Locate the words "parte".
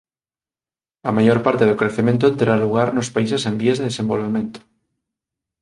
1.45-1.63